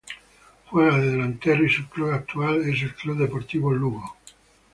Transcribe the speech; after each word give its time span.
Juega 0.65 0.97
de 0.97 1.11
delantero 1.11 1.63
y 1.63 1.69
su 1.69 1.87
club 1.87 2.09
actual 2.09 2.63
es 2.67 2.81
el 2.81 2.95
Club 2.95 3.19
Deportivo 3.19 3.71
Lugo. 3.71 4.17